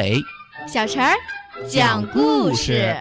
[0.00, 0.24] 马尾，
[0.66, 1.14] 小陈儿
[1.68, 2.96] 讲故事。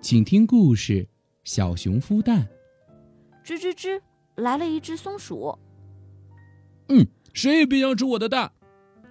[0.00, 1.08] 请听故事：
[1.42, 2.46] 小熊孵蛋。
[3.44, 4.00] 吱吱吱，
[4.36, 5.58] 来了一只松鼠。
[6.88, 8.52] 嗯，谁也别想吃我的蛋！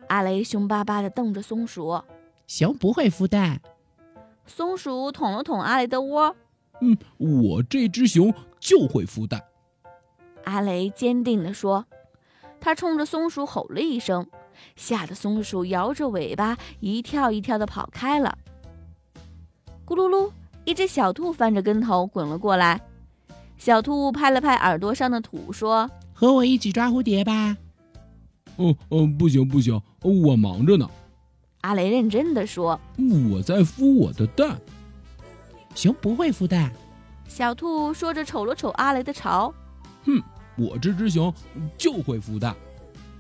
[0.09, 1.99] 阿雷凶巴巴地瞪着松鼠。
[2.45, 3.59] 熊不会孵蛋。
[4.45, 6.35] 松鼠捅了捅阿雷的窝。
[6.81, 9.41] 嗯，我这只熊就会孵蛋。
[10.43, 11.85] 阿雷坚定地说。
[12.61, 14.27] 他冲着松鼠吼了一声，
[14.75, 18.37] 吓得松鼠摇着尾巴一跳一跳地跑开了。
[19.85, 20.29] 咕噜噜，
[20.65, 22.81] 一只小兔翻着跟头滚了过来。
[23.57, 27.55] 小兔拍了拍耳朵上的土，说：“和我一起抓蝴蝶吧。
[28.59, 30.87] ”“哦哦，不行不行，我忙着呢。”
[31.61, 32.79] 阿雷认真的说
[33.31, 34.59] ：“我在孵我的蛋。”
[35.75, 36.71] 熊不会孵蛋。
[37.27, 39.53] 小兔说着瞅了瞅阿雷的巢。
[40.05, 40.21] “哼。”
[40.57, 41.33] 我这只熊
[41.77, 42.53] 就会孵蛋，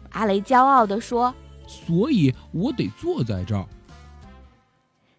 [0.09, 1.33] 阿雷骄傲的说
[1.65, 3.65] ：“所以我得坐在这儿。”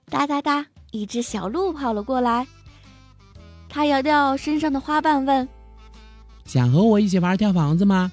[0.05, 2.47] 哒哒哒，一只小鹿跑了过来，
[3.71, 5.48] 它摇掉身上的花瓣，问
[6.45, 8.13] ：“想和我一起玩跳房子吗？”“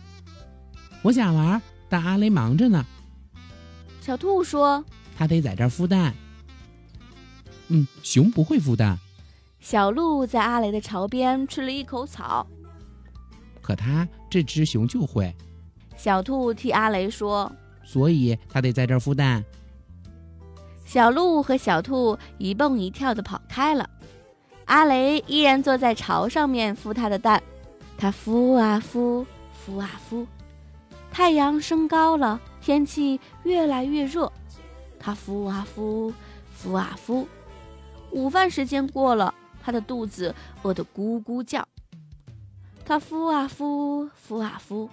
[1.04, 2.86] 我想玩，但阿雷忙着呢。”
[4.02, 4.84] 小兔说
[5.18, 6.14] ：“它得在这儿孵蛋。
[7.70, 8.98] ”“嗯，熊不会孵蛋。”
[9.60, 12.48] 小鹿在阿雷的巢边吃了一口草。
[13.62, 15.36] 可它这只熊就会，
[15.98, 17.52] 小兔替阿雷说，
[17.84, 19.44] 所以它得在这儿孵蛋。
[20.86, 23.90] 小鹿和小兔一蹦一跳的跑开了，
[24.66, 27.44] 阿雷依然坐在巢上面孵它的蛋。
[27.98, 29.26] 它孵啊孵，
[29.66, 30.26] 孵啊孵，
[31.18, 34.32] 太阳升高了，天气越来越热。
[35.00, 36.14] 他孵啊孵，
[36.56, 37.26] 孵啊孵，
[38.12, 39.34] 午饭时间过了，
[39.64, 41.68] 他的肚子饿得咕咕叫。
[42.86, 44.88] 它孵啊孵，孵啊孵，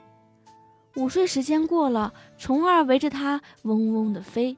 [0.97, 4.56] 午睡时间过了，虫儿围着它嗡嗡地飞。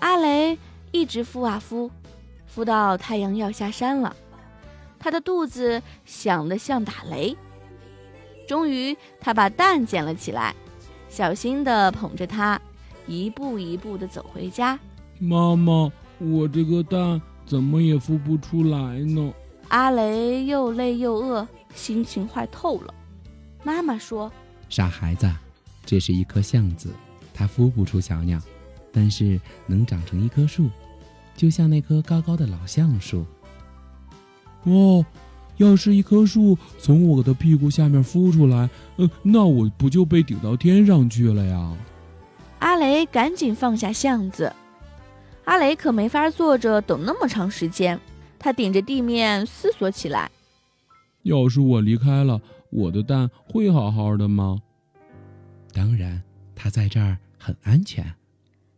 [0.00, 0.58] 阿雷
[0.90, 1.88] 一直孵啊孵，
[2.52, 4.16] 孵到太阳要下山了，
[4.98, 7.36] 他的肚子响得像打雷。
[8.48, 10.56] 终于，他把蛋捡了起来，
[11.10, 12.58] 小心地捧着它，
[13.06, 14.80] 一步一步地走回家。
[15.18, 19.32] 妈妈，我这个蛋怎么也孵不出来呢？
[19.68, 22.94] 阿雷又累又饿，心情坏透了。
[23.62, 24.32] 妈妈说
[24.70, 25.30] ：“傻孩子，
[25.84, 26.90] 这是一颗橡子，
[27.34, 28.40] 它孵不出小鸟，
[28.90, 30.70] 但是能长成一棵树，
[31.36, 33.26] 就像那棵高高的老橡树。
[34.62, 35.04] 哦，
[35.58, 41.76] 要是一棵树从我的屁股下面孵出来，嗯，那我不就被顶到天上去了呀？”
[42.60, 44.52] 阿雷赶紧放下橡子。
[45.44, 48.00] 阿雷可没法坐着等那么长时间。
[48.38, 50.30] 他顶着地面思索起来
[51.22, 52.40] ：“要是我离开了，
[52.70, 54.58] 我的蛋会好好的吗
[55.74, 56.22] ？”“当然，
[56.54, 58.14] 它在这儿很安全。”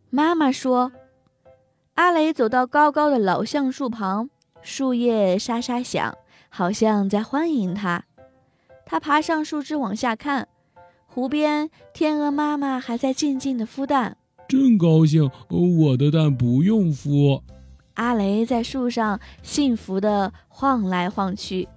[0.09, 0.91] 妈妈说。
[1.95, 4.29] 阿雷走到高高的老橡树旁，
[4.63, 6.17] 树叶沙沙响，
[6.53, 8.03] 好像在欢迎他。
[8.85, 10.49] 他爬上树枝往下看，
[11.07, 14.17] 湖边天鹅妈妈还在静静的孵蛋。
[14.49, 17.41] 真高兴，我的蛋不用孵。
[17.93, 21.69] 阿雷在树上幸福地晃来晃去，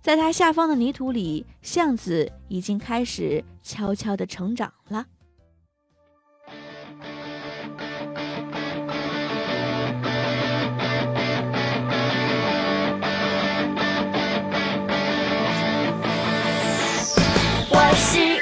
[0.00, 5.04] 在它下方的泥土里，橡子已经开始悄悄地成长了。
[17.96, 18.35] 心。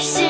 [0.00, 0.29] mercy.